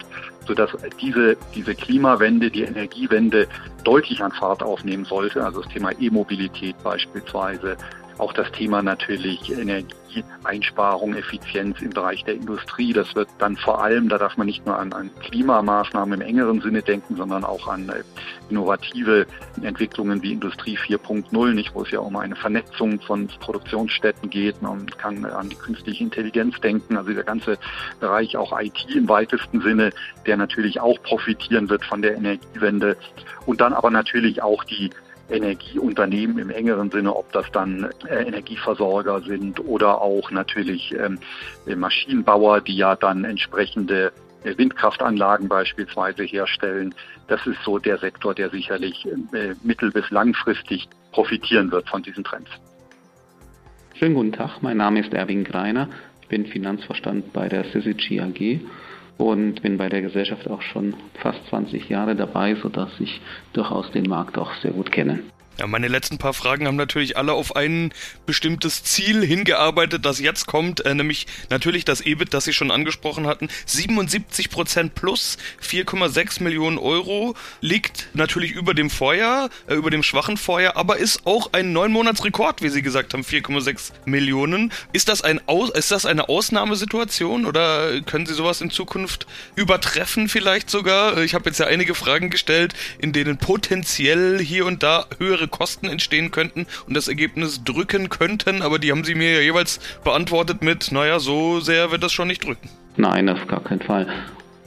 sodass 0.50 0.72
diese, 1.00 1.38
diese 1.54 1.76
Klimawende, 1.76 2.50
die 2.50 2.64
Energiewende 2.64 3.48
deutlich 3.84 4.24
an 4.24 4.32
Fahrt 4.32 4.64
aufnehmen 4.64 5.06
sollte. 5.06 5.46
Also 5.46 5.62
das 5.62 5.72
Thema 5.72 5.92
E-Mobilität 6.00 6.76
beispielsweise, 6.84 7.78
auch 8.20 8.34
das 8.34 8.52
Thema 8.52 8.82
natürlich 8.82 9.50
Energieeinsparung, 9.50 11.16
Effizienz 11.16 11.82
im 11.82 11.92
Bereich 11.92 12.24
der 12.26 12.36
Industrie. 12.36 12.92
Das 12.92 13.16
wird 13.16 13.30
dann 13.38 13.56
vor 13.56 13.82
allem, 13.82 14.10
da 14.10 14.18
darf 14.18 14.36
man 14.36 14.48
nicht 14.48 14.66
nur 14.66 14.78
an, 14.78 14.92
an 14.92 15.10
Klimamaßnahmen 15.22 16.20
im 16.20 16.28
engeren 16.28 16.62
Sinne 16.62 16.82
denken, 16.82 17.16
sondern 17.16 17.46
auch 17.46 17.68
an 17.68 17.88
äh, 17.90 18.04
innovative 18.50 19.26
Entwicklungen 19.62 20.22
wie 20.22 20.34
Industrie 20.34 20.78
4.0, 20.78 21.54
nicht, 21.54 21.74
wo 21.74 21.84
es 21.84 21.92
ja 21.92 22.00
um 22.00 22.18
eine 22.18 22.36
Vernetzung 22.36 23.00
von 23.02 23.28
Produktionsstätten 23.40 24.30
geht. 24.30 24.62
Man 24.62 24.86
kann 24.88 25.24
an 25.26 25.50
die 25.50 25.56
künstliche 25.56 26.04
Intelligenz 26.04 26.60
denken, 26.60 26.98
also 26.98 27.14
der 27.14 27.24
ganze 27.24 27.58
Bereich 28.00 28.36
auch 28.36 28.60
IT 28.60 28.86
im 28.94 29.08
weitesten 29.08 29.62
Sinne, 29.62 29.92
der 30.26 30.36
natürlich 30.36 30.82
auch 30.82 31.02
profitieren 31.04 31.70
wird 31.70 31.86
von 31.86 32.02
der 32.02 32.16
Energiewende. 32.16 32.98
Und 33.46 33.62
dann 33.62 33.74
aber 33.74 33.90
natürlich 33.90 34.42
auch 34.42 34.64
die 34.66 34.90
Energieunternehmen 35.30 36.40
im 36.40 36.50
engeren 36.50 36.92
Sinne, 36.92 37.16
ob 37.16 37.32
das 37.32 37.46
dann 37.52 37.90
äh, 38.08 38.24
Energieversorger 38.24 39.22
sind 39.22 39.60
oder 39.66 40.02
auch 40.02 40.32
natürlich 40.32 40.94
ähm, 40.94 41.20
Maschinenbauer, 41.66 42.62
die 42.62 42.76
ja 42.76 42.96
dann 42.96 43.24
entsprechende 43.24 44.12
äh, 44.44 44.58
Windkraftanlagen 44.58 45.48
beispielsweise 45.48 46.24
herstellen. 46.24 46.96
Das 47.28 47.46
ist 47.46 47.62
so 47.64 47.78
der 47.78 47.98
Sektor, 47.98 48.34
der 48.34 48.50
sicherlich 48.50 49.06
äh, 49.06 49.56
mittel- 49.64 49.92
bis 49.92 50.10
langfristig 50.10 50.88
profitieren 51.12 51.72
wird 51.72 51.90
von 51.90 52.04
diesen 52.04 52.24
Trends. 52.24 52.50
Schönen 53.96 54.16
guten 54.16 54.32
Tag, 54.32 54.62
mein 54.62 54.78
Name 54.78 55.02
ist 55.02 55.14
Erwin 55.14 55.44
Greiner. 55.44 55.90
Ich 56.22 56.28
bin 56.30 56.46
Finanzverstand 56.46 57.34
bei 57.34 57.50
der 57.50 57.66
Syzygy 57.66 58.22
AG 58.22 58.62
und 59.20 59.62
bin 59.62 59.78
bei 59.78 59.90
der 59.90 60.02
Gesellschaft 60.02 60.50
auch 60.50 60.62
schon 60.62 60.94
fast 61.22 61.46
20 61.50 61.90
Jahre 61.90 62.16
dabei, 62.16 62.56
sodass 62.56 62.90
ich 63.00 63.22
durchaus 63.54 63.92
den 63.92 64.06
Markt 64.06 64.38
auch 64.38 64.54
sehr 64.56 64.72
gut 64.72 64.92
kenne. 64.92 65.20
Ja, 65.60 65.68
meine 65.68 65.90
letzten 65.90 66.18
paar 66.18 66.34
Fragen 66.34 66.68
haben 66.68 66.78
natürlich 66.78 67.18
alle 67.18 67.34
auf 67.34 67.58
ein 67.58 67.94
bestimmtes 68.26 68.82
Ziel 68.86 69.26
hingearbeitet, 69.26 70.06
das 70.06 70.22
jetzt 70.22 70.46
kommt, 70.46 70.86
äh, 70.86 70.96
nämlich 70.96 71.28
natürlich 71.50 71.84
das 71.84 72.00
EBIT, 72.00 72.34
das 72.34 72.46
Sie 72.46 72.54
schon 72.54 72.72
angesprochen 72.72 73.28
hatten. 73.28 73.50
77 73.66 74.52
Prozent 74.52 74.96
plus 74.96 75.38
4,6 75.62 76.42
Millionen 76.42 76.78
Euro 76.78 77.36
liegt 77.60 78.08
natürlich 78.14 78.54
über 78.54 78.74
dem 78.74 78.90
Vorjahr, 78.90 79.50
äh, 79.68 79.74
über 79.74 79.90
dem 79.90 80.02
schwachen 80.02 80.38
Vorjahr, 80.38 80.78
aber 80.78 80.96
ist 80.96 81.28
auch 81.28 81.52
ein 81.52 81.74
Neunmonatsrekord, 81.74 82.62
wie 82.62 82.70
Sie 82.70 82.82
gesagt 82.82 83.14
haben, 83.14 83.26
4,6 83.26 83.92
Millionen. 84.06 84.72
Ist 84.94 85.10
das 85.10 85.22
ein 85.22 85.42
Aus 85.46 85.72
ist 85.72 85.92
das 85.92 86.06
eine 86.06 86.30
Ausnahmesituation 86.30 87.46
oder 87.46 88.00
können 88.04 88.26
Sie 88.26 88.34
sowas 88.34 88.62
in 88.62 88.72
Zukunft 88.72 89.28
übertreffen 89.58 90.30
vielleicht 90.30 90.70
sogar? 90.70 91.18
Ich 91.18 91.34
habe 91.34 91.50
jetzt 91.50 91.60
ja 91.60 91.66
einige 91.66 91.96
Fragen 91.96 92.30
gestellt, 92.30 92.76
in 93.00 93.12
denen 93.12 93.38
potenziell 93.38 94.40
hier 94.40 94.66
und 94.66 94.84
da 94.84 95.06
höhere 95.18 95.49
Kosten 95.50 95.88
entstehen 95.88 96.32
könnten 96.32 96.66
und 96.88 96.96
das 96.96 97.08
Ergebnis 97.08 97.64
drücken 97.64 98.10
könnten, 98.10 98.62
aber 98.62 98.80
die 98.80 98.92
haben 98.92 99.04
sie 99.04 99.16
mir 99.16 99.34
ja 99.34 99.42
jeweils 99.42 99.80
beantwortet 100.04 100.62
mit, 100.64 100.92
naja, 100.92 101.20
so 101.20 101.60
sehr 101.60 101.92
wird 101.92 102.04
das 102.04 102.12
schon 102.12 102.28
nicht 102.28 102.46
drücken. 102.46 102.70
Nein, 102.98 103.30
auf 103.30 103.48
gar 103.48 103.64
keinen 103.64 103.82
Fall. 103.82 104.08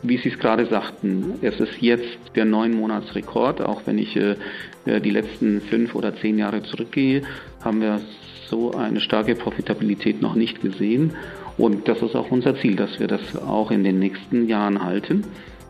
Wie 0.02 0.18
Sie 0.18 0.30
es 0.30 0.38
gerade 0.38 0.66
sagten, 0.66 1.34
es 1.42 1.60
ist 1.60 1.80
jetzt 1.80 2.18
der 2.34 2.44
neun 2.44 2.74
Monats 2.74 3.14
Rekord. 3.14 3.60
Auch 3.60 3.82
wenn 3.86 3.98
ich 3.98 4.16
äh, 4.16 4.36
die 4.84 5.10
letzten 5.10 5.60
fünf 5.60 5.94
oder 5.94 6.16
zehn 6.16 6.38
Jahre 6.38 6.62
zurückgehe, 6.64 7.22
haben 7.62 7.80
wir 7.80 8.00
so 8.48 8.72
eine 8.72 9.00
starke 9.00 9.36
Profitabilität 9.36 10.20
noch 10.20 10.34
nicht 10.34 10.60
gesehen. 10.60 11.12
Und 11.56 11.86
das 11.86 12.02
ist 12.02 12.16
auch 12.16 12.30
unser 12.30 12.56
Ziel, 12.56 12.74
dass 12.74 12.98
wir 12.98 13.06
das 13.06 13.36
auch 13.36 13.70
in 13.70 13.84
den 13.84 13.98
nächsten 14.00 14.48
Jahren 14.48 14.82
halten 14.82 15.24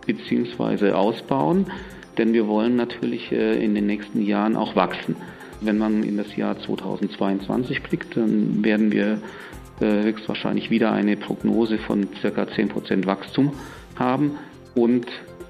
bzw. 0.06 0.92
ausbauen 0.92 1.66
denn 2.18 2.32
wir 2.32 2.46
wollen 2.46 2.76
natürlich 2.76 3.32
äh, 3.32 3.62
in 3.62 3.74
den 3.74 3.86
nächsten 3.86 4.22
Jahren 4.22 4.56
auch 4.56 4.76
wachsen. 4.76 5.16
Wenn 5.60 5.78
man 5.78 6.02
in 6.02 6.16
das 6.16 6.34
Jahr 6.36 6.58
2022 6.58 7.82
blickt, 7.82 8.16
dann 8.16 8.64
werden 8.64 8.90
wir 8.90 9.20
äh, 9.80 10.02
höchstwahrscheinlich 10.02 10.70
wieder 10.70 10.92
eine 10.92 11.16
Prognose 11.16 11.78
von 11.78 12.08
ca. 12.20 12.42
10% 12.42 13.06
Wachstum 13.06 13.52
haben 13.96 14.32
und 14.74 15.06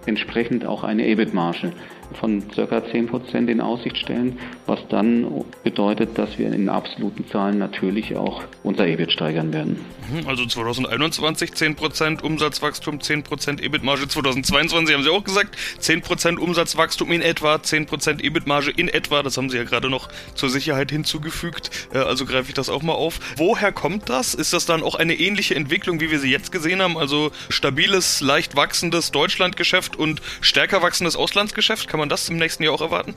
entsprechend 0.06 0.64
auch 0.66 0.84
eine 0.84 1.06
EBIT-Marge 1.06 1.72
von 2.14 2.48
ca. 2.48 2.62
10% 2.62 3.48
in 3.48 3.60
Aussicht 3.60 3.96
stellen, 3.98 4.38
was 4.66 4.80
dann 4.88 5.44
bedeutet, 5.64 6.18
dass 6.18 6.38
wir 6.38 6.52
in 6.52 6.68
absoluten 6.68 7.26
Zahlen 7.28 7.58
natürlich 7.58 8.16
auch 8.16 8.42
unser 8.62 8.86
EBIT 8.86 9.12
steigern 9.12 9.52
werden. 9.52 9.84
Mhm, 10.10 10.26
also 10.26 10.46
2021 10.46 11.50
10% 11.50 12.22
Umsatzwachstum, 12.22 12.98
10% 12.98 13.62
EBIT-Marge, 13.62 14.08
2022 14.08 14.94
haben 14.94 15.02
Sie 15.02 15.10
auch 15.10 15.24
gesagt, 15.24 15.56
10% 15.80 16.38
Umsatzwachstum 16.38 17.12
in 17.12 17.22
etwa, 17.22 17.56
10% 17.56 18.22
EBIT-Marge 18.22 18.70
in 18.70 18.88
etwa, 18.88 19.22
das 19.22 19.36
haben 19.36 19.50
Sie 19.50 19.56
ja 19.56 19.64
gerade 19.64 19.90
noch 19.90 20.08
zur 20.34 20.50
Sicherheit 20.50 20.90
hinzugefügt, 20.90 21.70
äh, 21.92 21.98
also 21.98 22.26
greife 22.26 22.48
ich 22.48 22.54
das 22.54 22.68
auch 22.68 22.82
mal 22.82 22.94
auf. 22.94 23.20
Woher 23.36 23.72
kommt 23.72 24.08
das? 24.08 24.34
Ist 24.34 24.52
das 24.52 24.66
dann 24.66 24.82
auch 24.82 24.94
eine 24.94 25.14
ähnliche 25.14 25.54
Entwicklung, 25.54 26.00
wie 26.00 26.10
wir 26.10 26.18
sie 26.18 26.30
jetzt 26.30 26.52
gesehen 26.52 26.82
haben, 26.82 26.98
also 26.98 27.30
stabiles, 27.48 28.20
leicht 28.20 28.56
wachsendes 28.56 29.12
Deutschlandgeschäft 29.12 29.96
und 29.96 30.20
stärker 30.40 30.82
wachsendes 30.82 31.16
Auslandsgeschäft? 31.16 31.88
Kann 31.88 32.00
man 32.00 32.01
das 32.08 32.28
im 32.28 32.36
nächsten 32.36 32.62
Jahr 32.62 32.74
auch 32.74 32.80
erwarten? 32.80 33.14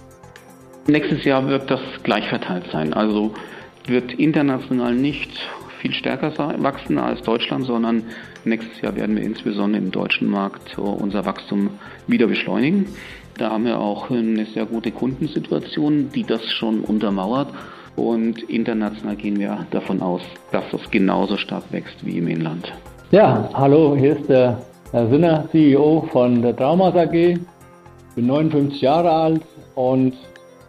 Nächstes 0.87 1.23
Jahr 1.23 1.47
wird 1.47 1.69
das 1.71 1.81
gleich 2.03 2.27
verteilt 2.29 2.65
sein. 2.71 2.93
Also 2.93 3.33
wird 3.87 4.13
international 4.13 4.93
nicht 4.93 5.31
viel 5.79 5.93
stärker 5.93 6.31
wachsen 6.61 6.97
als 6.97 7.21
Deutschland, 7.21 7.65
sondern 7.65 8.03
nächstes 8.43 8.81
Jahr 8.81 8.95
werden 8.95 9.15
wir 9.15 9.23
insbesondere 9.23 9.81
im 9.81 9.91
deutschen 9.91 10.29
Markt 10.29 10.77
unser 10.77 11.25
Wachstum 11.25 11.71
wieder 12.07 12.27
beschleunigen. 12.27 12.87
Da 13.37 13.51
haben 13.51 13.65
wir 13.65 13.79
auch 13.79 14.09
eine 14.09 14.45
sehr 14.45 14.65
gute 14.65 14.91
Kundensituation, 14.91 16.09
die 16.13 16.23
das 16.23 16.43
schon 16.51 16.81
untermauert. 16.81 17.49
Und 17.95 18.43
international 18.43 19.15
gehen 19.15 19.39
wir 19.39 19.65
davon 19.71 20.01
aus, 20.01 20.21
dass 20.51 20.63
das 20.71 20.89
genauso 20.91 21.37
stark 21.37 21.63
wächst 21.71 22.05
wie 22.05 22.17
im 22.17 22.27
Inland. 22.27 22.71
Ja, 23.11 23.49
hallo, 23.53 23.95
hier 23.97 24.17
ist 24.17 24.29
der 24.29 24.61
Herr 24.91 25.07
Sinner, 25.09 25.47
CEO 25.51 26.07
von 26.11 26.41
der 26.41 26.55
Traumas 26.55 26.95
AG 26.95 27.37
bin 28.15 28.27
59 28.27 28.81
Jahre 28.81 29.11
alt 29.11 29.41
und 29.75 30.13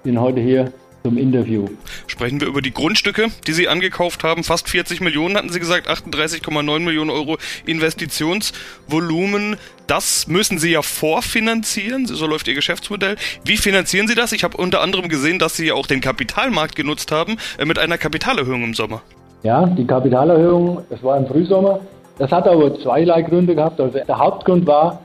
bin 0.02 0.20
heute 0.20 0.40
hier 0.40 0.72
zum 1.04 1.18
Interview. 1.18 1.66
Sprechen 2.08 2.40
wir 2.40 2.48
über 2.48 2.60
die 2.60 2.72
Grundstücke, 2.74 3.28
die 3.46 3.52
Sie 3.52 3.68
angekauft 3.68 4.24
haben. 4.24 4.42
Fast 4.42 4.68
40 4.68 5.00
Millionen 5.00 5.36
hatten 5.36 5.50
Sie 5.50 5.60
gesagt, 5.60 5.88
38,9 5.88 6.80
Millionen 6.80 7.10
Euro 7.10 7.38
Investitionsvolumen. 7.64 9.56
Das 9.86 10.26
müssen 10.26 10.58
Sie 10.58 10.72
ja 10.72 10.82
vorfinanzieren. 10.82 12.06
So 12.06 12.26
läuft 12.26 12.48
Ihr 12.48 12.54
Geschäftsmodell. 12.54 13.14
Wie 13.44 13.56
finanzieren 13.56 14.08
Sie 14.08 14.16
das? 14.16 14.32
Ich 14.32 14.42
habe 14.42 14.56
unter 14.56 14.80
anderem 14.80 15.08
gesehen, 15.08 15.38
dass 15.38 15.54
Sie 15.54 15.70
auch 15.70 15.86
den 15.86 16.00
Kapitalmarkt 16.00 16.74
genutzt 16.74 17.12
haben 17.12 17.36
äh, 17.58 17.64
mit 17.64 17.78
einer 17.78 17.98
Kapitalerhöhung 17.98 18.64
im 18.64 18.74
Sommer. 18.74 19.02
Ja, 19.44 19.64
die 19.64 19.86
Kapitalerhöhung, 19.86 20.82
das 20.90 21.00
war 21.04 21.16
im 21.18 21.26
Frühsommer. 21.28 21.78
Das 22.18 22.32
hat 22.32 22.48
aber 22.48 22.80
zweierlei 22.80 23.22
Gründe 23.22 23.54
gehabt. 23.54 23.80
Also 23.80 23.96
der 23.96 24.18
Hauptgrund 24.18 24.66
war, 24.66 25.02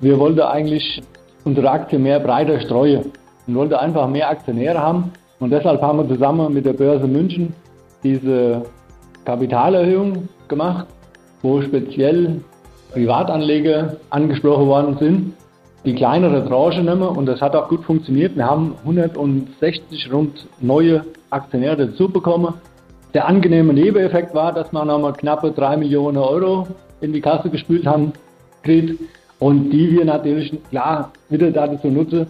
wir 0.00 0.18
wollten 0.18 0.40
eigentlich 0.40 1.00
unsere 1.44 1.70
Aktie 1.70 1.98
mehr 1.98 2.20
breiter 2.20 2.60
streuen 2.60 3.12
und 3.46 3.54
wollte 3.54 3.78
einfach 3.78 4.08
mehr 4.08 4.30
Aktionäre 4.30 4.78
haben. 4.78 5.12
Und 5.40 5.50
deshalb 5.50 5.82
haben 5.82 5.98
wir 5.98 6.08
zusammen 6.08 6.52
mit 6.52 6.64
der 6.64 6.72
Börse 6.72 7.06
München 7.06 7.54
diese 8.02 8.62
Kapitalerhöhung 9.24 10.28
gemacht, 10.48 10.86
wo 11.42 11.60
speziell 11.60 12.40
Privatanleger 12.92 13.96
angesprochen 14.10 14.66
worden 14.66 14.96
sind, 14.98 15.32
die 15.84 15.94
kleinere 15.94 16.46
Tranche 16.46 16.82
nehmen 16.82 17.02
und 17.02 17.26
das 17.26 17.40
hat 17.40 17.54
auch 17.56 17.68
gut 17.68 17.84
funktioniert. 17.84 18.36
Wir 18.36 18.46
haben 18.46 18.74
160 18.84 20.12
rund 20.12 20.46
neue 20.60 21.04
Aktionäre 21.30 21.88
dazu 21.88 22.08
bekommen. 22.08 22.54
Der 23.12 23.26
angenehme 23.26 23.72
Nebeneffekt 23.72 24.34
war, 24.34 24.52
dass 24.52 24.72
wir 24.72 24.84
nochmal 24.84 25.12
knappe 25.12 25.50
3 25.50 25.76
Millionen 25.76 26.18
Euro 26.18 26.68
in 27.00 27.12
die 27.12 27.20
Kasse 27.20 27.50
gespült 27.50 27.86
haben, 27.86 28.12
Kredit 28.62 28.98
und 29.38 29.70
die 29.70 29.92
wir 29.92 30.04
natürlich 30.04 30.52
klar 30.70 31.12
wieder 31.28 31.50
dazu 31.50 31.88
nutzen, 31.88 32.26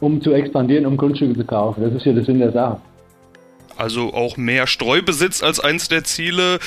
um 0.00 0.20
zu 0.20 0.32
expandieren, 0.32 0.86
um 0.86 0.96
Grundstücke 0.96 1.34
zu 1.34 1.44
kaufen. 1.44 1.82
Das 1.82 1.92
ist 1.92 2.06
ja 2.06 2.12
der 2.12 2.24
Sinn 2.24 2.38
der 2.38 2.52
Sache. 2.52 2.80
Also 3.76 4.14
auch 4.14 4.36
mehr 4.36 4.66
Streubesitz 4.66 5.42
als 5.42 5.58
eins 5.58 5.88
der 5.88 6.04
Ziele. 6.04 6.58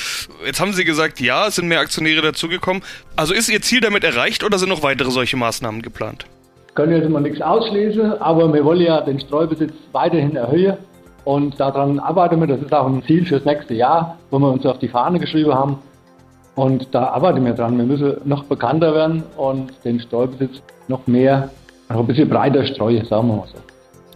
Jetzt 0.44 0.60
haben 0.60 0.72
Sie 0.72 0.84
gesagt, 0.84 1.20
ja, 1.20 1.46
es 1.46 1.56
sind 1.56 1.68
mehr 1.68 1.80
Aktionäre 1.80 2.20
dazugekommen. 2.20 2.82
Also 3.16 3.32
ist 3.32 3.48
Ihr 3.48 3.62
Ziel 3.62 3.80
damit 3.80 4.04
erreicht 4.04 4.44
oder 4.44 4.58
sind 4.58 4.68
noch 4.68 4.82
weitere 4.82 5.10
solche 5.10 5.36
Maßnahmen 5.36 5.80
geplant? 5.80 6.26
Können 6.74 6.92
jetzt 6.92 7.08
mal 7.08 7.20
nichts 7.20 7.40
ausschließen, 7.40 8.20
aber 8.20 8.52
wir 8.52 8.64
wollen 8.64 8.82
ja 8.82 9.00
den 9.00 9.18
Streubesitz 9.18 9.72
weiterhin 9.92 10.36
erhöhen 10.36 10.76
und 11.24 11.58
daran 11.58 11.98
arbeiten 11.98 12.38
wir. 12.40 12.46
Das 12.46 12.60
ist 12.60 12.72
auch 12.72 12.86
ein 12.86 13.02
Ziel 13.04 13.24
fürs 13.26 13.44
nächste 13.44 13.74
Jahr, 13.74 14.18
wo 14.30 14.38
wir 14.38 14.50
uns 14.50 14.64
auf 14.66 14.78
die 14.78 14.88
Fahne 14.88 15.18
geschrieben 15.18 15.54
haben. 15.54 15.78
Und 16.58 16.92
da 16.92 17.10
arbeiten 17.10 17.44
wir 17.44 17.52
dran. 17.52 17.78
Wir 17.78 17.84
müssen 17.84 18.16
noch 18.24 18.42
bekannter 18.42 18.92
werden 18.92 19.22
und 19.36 19.72
den 19.84 20.00
Streubesitz 20.00 20.60
noch 20.88 21.06
mehr, 21.06 21.50
noch 21.88 22.00
ein 22.00 22.06
bisschen 22.08 22.28
breiter 22.28 22.66
streuen, 22.66 23.04
sagen 23.04 23.28
wir 23.28 23.36
mal 23.36 23.46
so. 23.46 23.67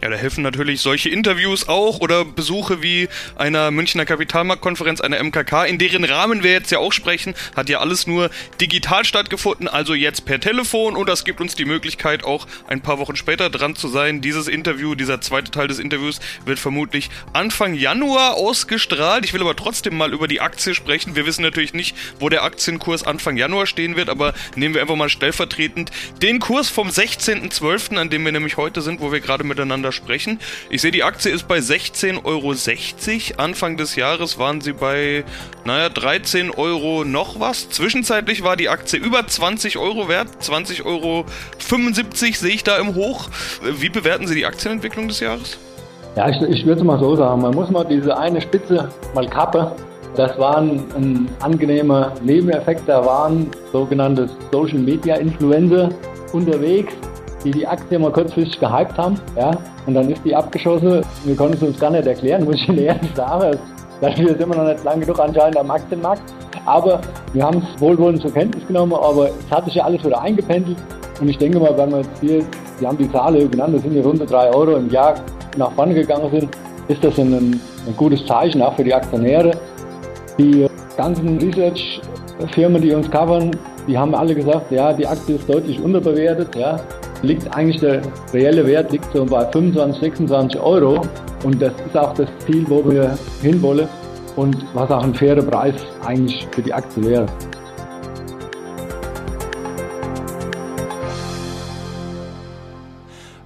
Ja, 0.02 0.10
da 0.10 0.16
helfen 0.16 0.42
natürlich 0.42 0.80
solche 0.80 1.10
Interviews 1.10 1.68
auch 1.68 2.00
oder 2.00 2.24
Besuche 2.24 2.82
wie 2.82 3.08
einer 3.36 3.70
Münchner 3.70 4.04
Kapitalmarktkonferenz, 4.04 5.00
einer 5.00 5.22
MKK, 5.22 5.64
in 5.64 5.78
deren 5.78 6.02
Rahmen 6.02 6.42
wir 6.42 6.50
jetzt 6.50 6.72
ja 6.72 6.80
auch 6.80 6.92
sprechen, 6.92 7.34
hat 7.54 7.68
ja 7.68 7.78
alles 7.78 8.08
nur 8.08 8.28
digital 8.60 9.04
stattgefunden, 9.04 9.68
also 9.68 9.94
jetzt 9.94 10.24
per 10.24 10.40
Telefon 10.40 10.96
und 10.96 11.08
das 11.08 11.24
gibt 11.24 11.40
uns 11.40 11.54
die 11.54 11.66
Möglichkeit 11.66 12.24
auch 12.24 12.48
ein 12.66 12.80
paar 12.80 12.98
Wochen 12.98 13.14
später 13.14 13.48
dran 13.48 13.76
zu 13.76 13.86
sein. 13.86 14.20
Dieses 14.20 14.48
Interview, 14.48 14.96
dieser 14.96 15.20
zweite 15.20 15.52
Teil 15.52 15.68
des 15.68 15.78
Interviews 15.78 16.18
wird 16.44 16.58
vermutlich 16.58 17.08
Anfang 17.32 17.74
Januar 17.74 18.34
ausgestrahlt. 18.34 19.24
Ich 19.24 19.32
will 19.34 19.42
aber 19.42 19.54
trotzdem 19.54 19.96
mal 19.96 20.12
über 20.12 20.26
die 20.26 20.40
Aktie 20.40 20.74
sprechen. 20.74 21.14
Wir 21.14 21.26
wissen 21.26 21.42
natürlich 21.42 21.74
nicht, 21.74 21.96
wo 22.18 22.28
der 22.28 22.42
Aktienkurs 22.42 23.04
Anfang 23.04 23.36
Januar 23.36 23.68
stehen 23.68 23.94
wird, 23.94 24.08
aber 24.08 24.34
nehmen 24.56 24.74
wir 24.74 24.80
einfach 24.80 24.96
mal 24.96 25.08
stellvertretend 25.08 25.92
den 26.22 26.40
Kurs 26.40 26.68
vom 26.68 26.88
16.12., 26.88 27.98
an 27.98 28.10
dem 28.10 28.24
wir 28.24 28.32
nämlich 28.32 28.56
heute 28.56 28.82
sind, 28.82 29.00
wo 29.00 29.12
wir 29.12 29.20
gerade 29.20 29.44
miteinander 29.44 29.91
sprechen. 29.92 30.38
Ich 30.70 30.82
sehe, 30.82 30.90
die 30.90 31.04
Aktie 31.04 31.30
ist 31.30 31.46
bei 31.48 31.58
16,60 31.58 32.24
Euro. 32.24 33.42
Anfang 33.42 33.76
des 33.76 33.96
Jahres 33.96 34.38
waren 34.38 34.60
sie 34.60 34.72
bei, 34.72 35.24
naja, 35.64 35.88
13 35.88 36.50
Euro 36.50 37.04
noch 37.04 37.38
was. 37.40 37.70
Zwischenzeitlich 37.70 38.42
war 38.42 38.56
die 38.56 38.68
Aktie 38.68 38.98
über 38.98 39.26
20 39.26 39.78
Euro 39.78 40.08
wert. 40.08 40.28
20,75 40.40 40.84
Euro 40.84 41.24
sehe 42.34 42.50
ich 42.50 42.64
da 42.64 42.78
im 42.78 42.94
Hoch. 42.94 43.28
Wie 43.62 43.88
bewerten 43.88 44.26
Sie 44.26 44.34
die 44.34 44.46
Aktienentwicklung 44.46 45.08
des 45.08 45.20
Jahres? 45.20 45.58
Ja, 46.16 46.28
ich, 46.28 46.40
ich 46.42 46.66
würde 46.66 46.84
mal 46.84 46.98
so 46.98 47.16
sagen, 47.16 47.40
man 47.40 47.54
muss 47.54 47.70
mal 47.70 47.84
diese 47.84 48.16
eine 48.16 48.40
Spitze 48.40 48.88
mal 49.14 49.26
kappen. 49.26 49.68
Das 50.14 50.38
war 50.38 50.58
ein, 50.58 50.84
ein 50.94 51.28
angenehmer 51.40 52.12
Nebeneffekt. 52.22 52.82
Da 52.86 53.04
waren 53.04 53.50
sogenannte 53.72 54.28
Social 54.50 54.78
Media 54.78 55.16
Influencer 55.16 55.88
unterwegs 56.32 56.92
die 57.44 57.50
die 57.50 57.66
Aktie 57.66 57.98
mal 57.98 58.12
kurzfristig 58.12 58.58
gehypt 58.60 58.96
haben, 58.98 59.20
ja, 59.36 59.50
und 59.86 59.94
dann 59.94 60.08
ist 60.10 60.24
die 60.24 60.34
abgeschossen. 60.34 61.02
Wir 61.24 61.36
konnten 61.36 61.54
es 61.54 61.62
uns 61.62 61.78
gar 61.78 61.90
nicht 61.90 62.06
erklären, 62.06 62.44
muss 62.46 62.56
ich 62.56 62.68
Ihnen 62.68 62.78
ehrlich 62.78 63.14
sagen. 63.14 63.58
Dafür 64.00 64.28
sind 64.36 64.48
wir 64.48 64.56
noch 64.56 64.64
nicht 64.64 64.82
lange 64.82 65.00
genug 65.00 65.20
anscheinend 65.20 65.56
am 65.56 65.70
Aktienmarkt. 65.70 66.22
Aber 66.66 67.00
wir 67.32 67.44
haben 67.44 67.58
es 67.58 67.80
wohlwollend 67.80 68.22
zur 68.22 68.32
Kenntnis 68.32 68.66
genommen, 68.66 68.92
aber 68.94 69.28
es 69.28 69.50
hat 69.50 69.64
sich 69.64 69.74
ja 69.74 69.84
alles 69.84 70.04
wieder 70.04 70.20
eingependelt. 70.20 70.76
Und 71.20 71.28
ich 71.28 71.38
denke 71.38 71.58
mal, 71.58 71.76
wenn 71.76 71.90
wir 71.90 71.98
jetzt 71.98 72.20
hier, 72.20 72.44
Sie 72.78 72.86
haben 72.86 72.98
die 72.98 73.10
Zahl 73.12 73.34
genannt, 73.48 73.74
das 73.76 73.82
sind 73.82 73.94
ja 73.94 74.02
rund 74.02 74.28
3 74.28 74.54
Euro 74.54 74.76
im 74.76 74.90
Jahr 74.90 75.14
nach 75.56 75.70
vorne 75.72 75.94
gegangen 75.94 76.30
sind, 76.32 76.48
ist 76.88 77.02
das 77.04 77.16
ein, 77.18 77.32
ein 77.32 77.96
gutes 77.96 78.24
Zeichen 78.26 78.62
auch 78.62 78.74
für 78.74 78.84
die 78.84 78.94
Aktionäre. 78.94 79.52
Die 80.38 80.66
ganzen 80.96 81.38
Research-Firmen, 81.38 82.82
die 82.82 82.92
uns 82.92 83.10
covern, 83.10 83.50
die 83.86 83.96
haben 83.96 84.14
alle 84.14 84.34
gesagt, 84.34 84.70
ja, 84.70 84.92
die 84.92 85.06
Aktie 85.06 85.36
ist 85.36 85.48
deutlich 85.48 85.80
unterbewertet. 85.80 86.54
Ja. 86.56 86.80
Liegt 87.22 87.54
eigentlich 87.54 87.80
der 87.80 88.02
reelle 88.32 88.66
Wert 88.66 88.90
liegt 88.90 89.12
so 89.12 89.24
bei 89.24 89.44
25, 89.52 90.00
26 90.00 90.60
Euro. 90.60 91.02
Und 91.44 91.62
das 91.62 91.72
ist 91.86 91.96
auch 91.96 92.14
das 92.14 92.28
Ziel, 92.44 92.64
wo 92.68 92.84
wir 92.90 93.16
hinwollen 93.40 93.88
und 94.36 94.56
was 94.74 94.90
auch 94.90 95.04
ein 95.04 95.14
fairer 95.14 95.42
Preis 95.42 95.74
eigentlich 96.04 96.46
für 96.50 96.62
die 96.62 96.72
Aktie 96.72 97.04
wäre. 97.04 97.26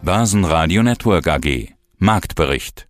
Börsenradio 0.03 0.83
Network 0.83 1.27
AG 1.27 1.75
Marktbericht 1.99 2.86